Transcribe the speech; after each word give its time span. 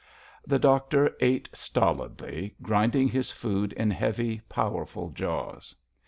The 0.47 0.57
doctor 0.57 1.15
ate 1.19 1.47
stolidly, 1.53 2.55
grinding 2.63 3.09
his 3.09 3.29
food 3.29 3.71
in 3.73 3.91
heavy, 3.91 4.41
powerful 4.49 5.11
jaws. 5.11 5.75